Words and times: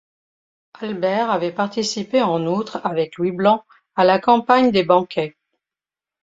Albert 0.79 1.29
avait 1.29 1.51
participé 1.51 2.23
en 2.23 2.47
outre 2.47 2.81
avec 2.83 3.17
Louis 3.17 3.29
Blanc 3.31 3.63
à 3.95 4.03
la 4.03 4.17
campagne 4.17 4.71
des 4.71 4.81
Banquets. 4.83 5.35